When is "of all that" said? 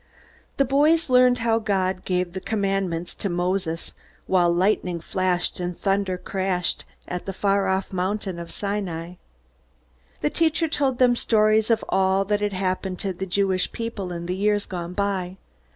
11.69-12.41